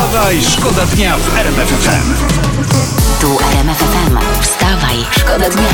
[0.00, 2.14] Wstawaj, szkoda dnia w RMF FM.
[3.20, 4.18] Tu RMF FM.
[4.40, 5.68] Wstawaj, szkoda dnia.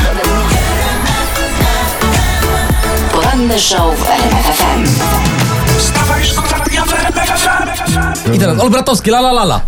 [3.12, 4.84] Poranny show w RMF FM.
[5.78, 8.34] Wstawaj, szkoda dnia w RMF FM.
[8.34, 9.60] I teraz Olbratowski, la la la la.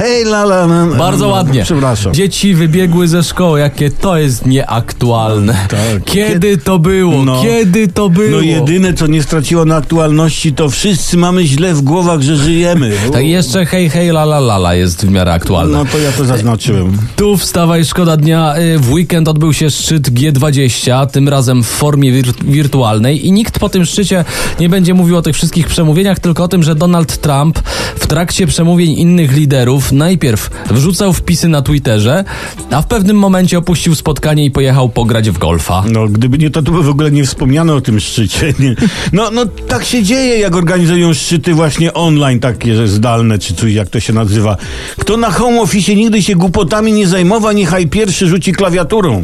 [0.00, 0.66] Hej, lala.
[0.66, 1.62] No, Bardzo no, ładnie.
[1.62, 2.14] Przepraszam.
[2.14, 5.52] Dzieci wybiegły ze szkoły, jakie to jest nieaktualne.
[5.68, 6.04] Tak.
[6.04, 7.24] Kiedy to było?
[7.24, 7.42] No.
[7.42, 8.30] Kiedy to było?
[8.30, 12.90] No jedyne, co nie straciło na aktualności, to wszyscy mamy źle w głowach, że żyjemy.
[13.12, 15.78] Tak jeszcze hej, hej, la la la la jest w miarę aktualne.
[15.78, 16.98] No to ja to zaznaczyłem.
[17.16, 18.54] Tu wstawaj, szkoda dnia.
[18.58, 23.58] Y, W weekend odbył się szczyt G20, tym razem w formie wir- wirtualnej i nikt
[23.58, 24.24] po tym szczycie
[24.60, 27.58] nie będzie mówił o tych wszystkich przemówieniach, tylko o tym, że Donald Trump
[27.96, 32.24] w trakcie przemówień innych liderów najpierw wrzucał wpisy na Twitterze,
[32.70, 35.84] a w pewnym momencie opuścił spotkanie i pojechał pograć w golfa.
[35.92, 38.54] No, gdyby nie to, to by w ogóle nie wspomniano o tym szczycie.
[38.58, 38.74] Nie?
[39.12, 43.88] No, no, tak się dzieje, jak organizują szczyty właśnie online, takie, zdalne, czy coś, jak
[43.88, 44.56] to się nazywa.
[44.98, 49.22] Kto na home office nigdy się głupotami nie zajmował, niechaj pierwszy rzuci klawiaturą.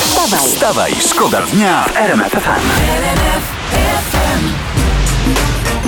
[0.00, 3.55] Wstawaj, Wstawaj, szkoda dnia w RMF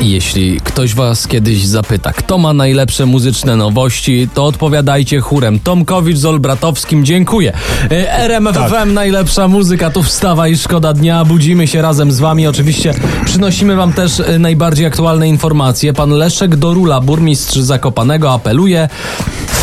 [0.00, 5.60] jeśli ktoś was kiedyś zapyta, kto ma najlepsze muzyczne nowości, to odpowiadajcie chórem.
[5.60, 7.52] Tomkowicz z Olbratowskim, dziękuję.
[7.90, 8.88] E, RMF Tak.
[8.88, 11.24] Najlepsza muzyka, tu wstawa i szkoda dnia.
[11.24, 12.46] Budzimy się razem z wami.
[12.46, 15.92] Oczywiście przynosimy wam też e, najbardziej aktualne informacje.
[15.92, 18.88] Pan Leszek Dorula, burmistrz Zakopanego, apeluje.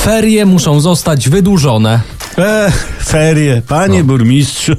[0.04, 2.00] Ferie muszą zostać wydłużone.
[2.38, 2.72] E,
[3.06, 4.72] ferie, panie burmistrzu.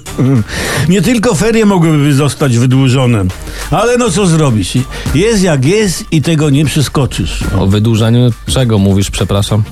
[0.88, 3.24] Nie tylko ferie mogłyby zostać wydłużone,
[3.70, 4.72] ale no co zrobisz?
[5.14, 7.44] Jest jak jest i tego nie przeskoczysz.
[7.58, 9.62] O wydłużeniu czego mówisz, przepraszam?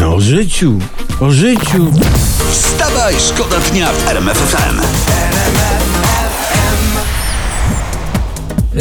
[0.00, 0.78] No, o życiu,
[1.20, 1.92] o życiu.
[2.52, 4.38] Wstawaj, szkoda dnia w RMF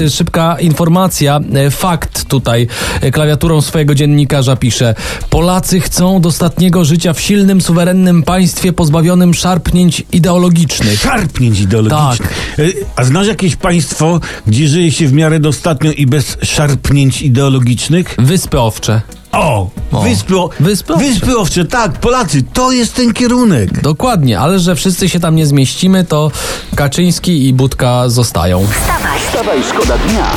[0.09, 2.67] Szybka informacja, y, fakt tutaj
[3.03, 4.95] y, klawiaturą swojego dziennikarza pisze.
[5.30, 11.00] Polacy chcą dostatniego życia w silnym, suwerennym państwie pozbawionym szarpnięć ideologicznych.
[11.00, 12.54] Szarpnięć ideologicznych.
[12.55, 12.65] Tak.
[12.65, 18.15] E, A znasz jakieś państwo, gdzie żyje się w miarę dostatnio i bez szarpnięć ideologicznych?
[18.20, 19.02] Wyspy Owcze.
[19.31, 20.02] O, O.
[20.02, 21.05] Wyspy, o, Wyspy Owcze.
[21.08, 23.81] Wyspy Owcze, tak, Polacy, to jest ten kierunek.
[23.81, 26.31] Dokładnie, ale że wszyscy się tam nie zmieścimy, to
[26.75, 28.67] Kaczyński i Budka zostają.
[28.67, 30.31] wstawaj, Wstawaj, szkoda dnia.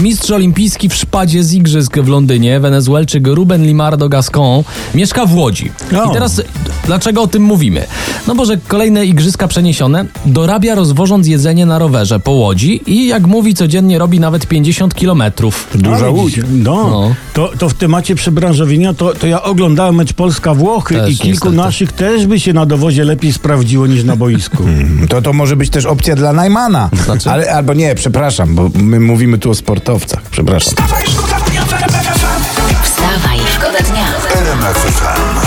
[0.00, 4.62] Mistrz olimpijski w szpadzie z igrzysk w Londynie, Wenezuelczyk Ruben Limardo Gascon,
[4.94, 5.72] mieszka w Łodzi.
[6.10, 6.40] I teraz
[6.86, 7.86] dlaczego o tym mówimy?
[8.26, 13.26] No bo, że kolejne igrzyska przeniesione dorabia rozwożąc jedzenie na rowerze po Łodzi i jak
[13.26, 15.68] mówi codziennie robi nawet 50 kilometrów.
[15.74, 16.40] Duża łódź.
[16.52, 17.14] No, No.
[17.34, 21.56] To, to w temacie przebranżowienia, to, to ja oglądałem mecz Polska-Włochy Też i kilku niestety.
[21.56, 24.64] naszych też by się na dowozie lepiej sprawdziło niż na boisku.
[25.08, 26.90] To to może być też opcja dla Najmana.
[27.04, 27.30] Znaczy?
[27.30, 30.22] Ale, albo nie, przepraszam, bo my mówimy tu o sportowcach.
[30.30, 30.70] Przepraszam.
[30.74, 32.82] Wstawaj, szkoda dnia w RMF FM.
[32.84, 34.04] wstawaj, szkoda dnia.
[34.40, 35.43] RMF FM.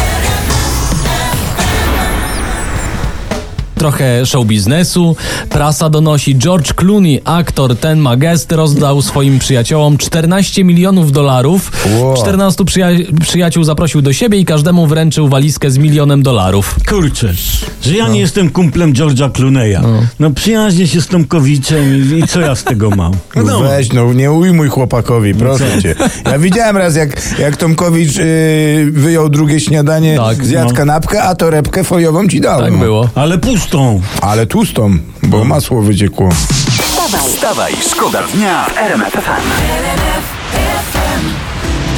[3.77, 5.15] Trochę show biznesu.
[5.49, 11.71] Prasa donosi, George Clooney, aktor ten ma gest, rozdał swoim przyjaciołom 14 milionów dolarów.
[11.99, 12.15] Wow.
[12.17, 16.75] 14 przyja- przyjaciół zaprosił do siebie i każdemu wręczył walizkę z milionem dolarów.
[16.89, 17.33] Kurczę,
[17.81, 19.81] że ja nie jestem kumplem George'a Clooney'a.
[20.19, 21.83] No, przyjaźnię się z Tomkowiczem
[22.15, 23.13] i, i co ja z tego mam?
[23.45, 25.95] No weź, no nie ujmuj chłopakowi, proszę cię.
[26.25, 30.75] Ja widziałem raz, jak, jak Tomkowicz yy, wyjął drugie śniadanie, Tak, zjadł no.
[30.75, 32.61] kanapkę, a torebkę foliową ci dał.
[32.61, 32.77] Tak no.
[32.79, 33.09] było.
[33.15, 34.01] Ale pustą.
[34.22, 36.29] Ale tłustą, bo masło wyciekło.
[36.31, 39.51] Wstawaj, Wstawaj, szkoda dnia w RMF FM.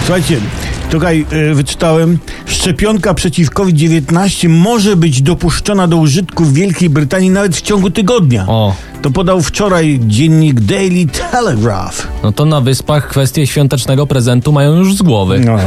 [0.06, 0.42] Słuchajcie,
[0.90, 7.56] tutaj y, wyczytałem, szczepionka przeciw COVID-19 może być dopuszczona do użytku w Wielkiej Brytanii nawet
[7.56, 8.46] w ciągu tygodnia.
[8.48, 8.76] O.
[9.02, 12.08] To podał wczoraj dziennik Daily Telegraph.
[12.24, 15.40] No to na wyspach kwestie świątecznego prezentu mają już z głowy.
[15.46, 15.58] No.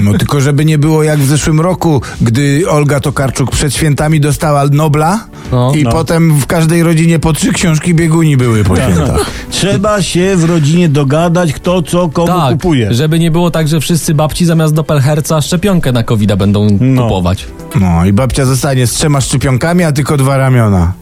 [0.00, 4.64] No tylko żeby nie było jak w zeszłym roku, gdy Olga Tokarczuk przed świętami dostała
[4.72, 5.72] Nobla No.
[5.74, 5.90] i No.
[5.92, 9.30] potem w każdej rodzinie po trzy książki bieguni były po świętach.
[9.50, 12.94] Trzeba się w rodzinie dogadać, kto co komu Tak, kupuje.
[12.94, 17.02] żeby nie było tak, że wszyscy babci zamiast Doppelherca szczepionkę na covid będą No.
[17.02, 17.46] kupować.
[17.80, 20.92] No i babcia zostanie z trzema szczepionkami, a tylko dwa ramiona.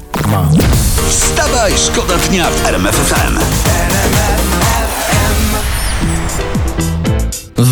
[1.09, 3.09] Wstawaj, szkoda dnia w RMF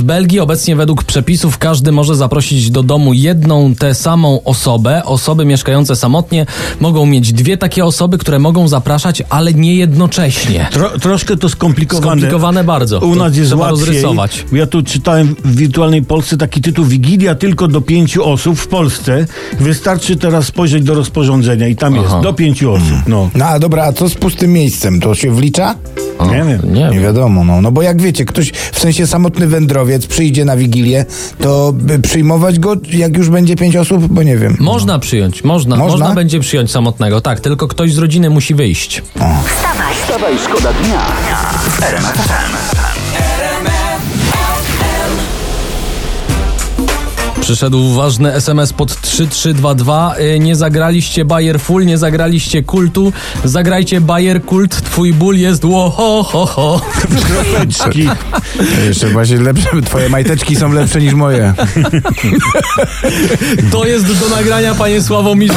[0.05, 5.05] Belgii obecnie według przepisów każdy może zaprosić do domu jedną tę samą osobę.
[5.05, 6.47] Osoby mieszkające samotnie
[6.81, 10.69] mogą mieć dwie takie osoby, które mogą zapraszać, ale nie jednocześnie.
[10.73, 12.07] Tro, troszkę to skomplikowane.
[12.07, 12.99] Skomplikowane bardzo.
[12.99, 13.87] U nas jest trzeba łatwiej.
[13.87, 14.45] rozrysować.
[14.53, 19.27] Ja tu czytałem w wirtualnej Polsce taki tytuł Wigilia tylko do pięciu osób w Polsce.
[19.61, 22.03] Wystarczy teraz spojrzeć do rozporządzenia i tam Aha.
[22.03, 22.97] jest do pięciu osób.
[23.07, 25.01] No, No a dobra, a co z pustym miejscem?
[25.01, 25.75] To się wlicza?
[26.27, 26.75] Nie wiem.
[26.75, 27.61] Nie Nie wiadomo, no.
[27.61, 31.05] no bo jak wiecie, ktoś w sensie samotny wędrowiec przyjdzie na Wigilię,
[31.41, 34.57] to by przyjmować go jak już będzie pięć osób, bo nie wiem.
[34.61, 35.99] Można przyjąć, można, Można?
[35.99, 36.15] można.
[36.15, 39.03] będzie przyjąć samotnego, tak, tylko ktoś z rodziny musi wyjść.
[39.47, 41.01] Wstawaj, Wstawaj, szkoda dnia
[41.71, 43.34] w
[47.49, 50.15] Przyszedł ważny SMS pod 3322.
[50.19, 53.13] Y, Nie zagraliście Bayer Full, nie zagraliście kultu.
[53.45, 56.81] Zagrajcie Bayer Kult, twój ból jest ło ho ho ho.
[57.27, 58.09] Kropeczki.
[58.87, 61.55] Jeszcze właśnie lepsze, twoje majteczki są lepsze niż moje.
[63.73, 65.55] To jest do nagrania, panie Sławomirze.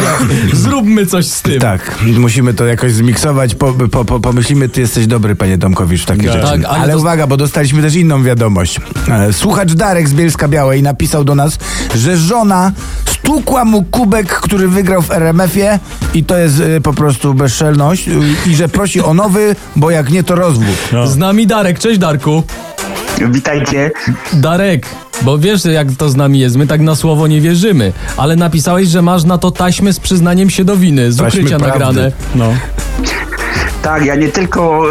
[0.54, 1.60] Zróbmy coś z tym.
[1.60, 3.56] Tak, musimy to jakoś zmiksować.
[3.56, 6.48] Po, po, po, pomyślimy, ty jesteś dobry, panie Tomkowicz, w takie Tak, rzeczy.
[6.48, 8.80] ale ale to- uwaga, bo dostaliśmy też inną wiadomość.
[9.10, 11.58] E, Słuchacz Darek z Bielska Białej napisał do nas,
[11.96, 12.72] że żona
[13.06, 15.80] stukła mu kubek, który wygrał w RMF-ie
[16.14, 18.12] i to jest e, po prostu bezczelność y,
[18.46, 20.66] i że prosi o nowy, bo jak nie, to rozwód.
[21.06, 21.80] Z nami Darek.
[21.80, 22.44] Cześć Darku.
[23.32, 23.92] Witajcie.
[24.34, 24.86] Darek,
[25.22, 28.88] bo wiesz jak to z nami jest, my tak na słowo nie wierzymy, ale napisałeś,
[28.88, 31.80] że masz na to taśmy z przyznaniem się do winy, z Taśmy ukrycia prawdy.
[31.80, 32.12] nagrane.
[32.36, 32.54] No.
[33.82, 34.84] Tak, ja nie tylko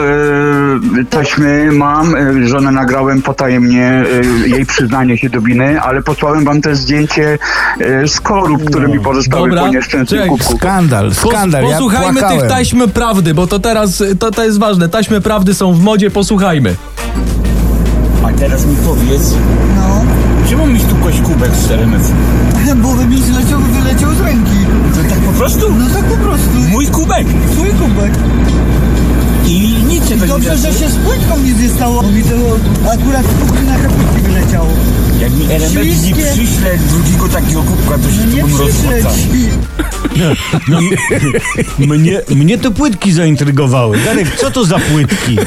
[1.00, 3.84] e, taśmy mam, e, żonę nagrałem potajemnie
[4.44, 7.38] e, jej przyznanie się do winy, ale posłałem wam też zdjęcie
[7.80, 10.56] e, skorup, które mi pozostały Dobra, po nieszczęsnym czekaj, kubku.
[10.56, 11.64] Skandal, skandal.
[11.64, 12.40] ja posłuchajmy płakałem.
[12.40, 14.88] tych taśmy prawdy, bo to teraz, to, to jest ważne.
[14.88, 16.74] Taśmy prawdy są w modzie, posłuchajmy.
[18.24, 19.34] A teraz mi powiedz,
[19.76, 20.04] no.
[20.50, 22.12] czemu mi stukłeś kubek z RMF?
[22.82, 24.66] Bo mi zleciał, wyleciał z ręki.
[24.94, 25.74] To tak po prostu?
[25.78, 26.50] No tak po prostu.
[26.70, 27.26] Mój kubek!
[27.52, 28.12] Twój kubek.
[29.46, 32.02] I nic się to nie Dobrze, że się z płytką nic nie stało.
[32.02, 32.30] Bo mi to
[32.92, 34.68] akurat z kubki na kaputki wyleciało.
[35.20, 36.14] Jak mi RMF nie Śliskie.
[36.32, 38.90] przyśle drugiego takiego kubka, to się No nie to bym przyszedł.
[38.90, 39.12] rozpłacał.
[41.98, 43.98] Mnie, mnie to płytki zaintrygowały.
[44.04, 45.38] Darek, co to za płytki?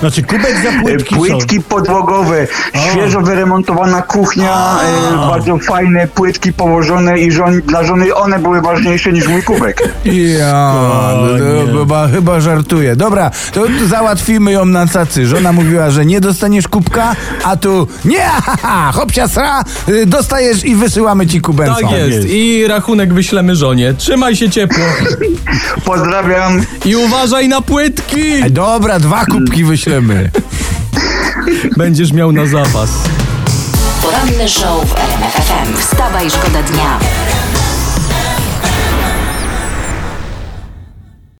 [0.00, 1.20] Znaczy, kubek za E, płytki są.
[1.20, 2.46] Płytki podłogowe,
[2.90, 4.78] świeżo wyremontowana kuchnia,
[5.12, 9.82] e, bardzo fajne płytki położone i żon, dla żony one były ważniejsze niż mój kubek.
[10.38, 10.74] Ja,
[11.16, 12.96] no, chyba, chyba żartuję.
[12.96, 15.26] Dobra, to załatwimy ją na cacy.
[15.26, 20.74] Żona mówiła, że nie dostaniesz kubka, a tu nie, haha, hopsia sra, y, dostajesz i
[20.74, 21.74] wysyłamy ci kubenca.
[21.74, 22.10] Tak jest.
[22.16, 22.28] jest.
[22.30, 23.94] I rachunek wyślemy żonie.
[23.94, 24.84] Trzymaj się ciepło.
[25.84, 26.62] Pozdrawiam.
[26.84, 28.50] I uważaj na płytki.
[28.50, 29.87] Dobra, dwa kubki wyślemy.
[31.76, 32.90] Będziesz miał na zapas.
[34.02, 35.76] poranny show w RMF FM.
[35.76, 36.98] Wstawaj, szkoda dnia.